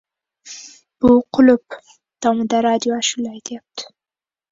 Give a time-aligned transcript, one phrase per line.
[1.05, 1.77] Bu- «qulup».
[2.27, 3.87] Tomida radio ashula aytyapti.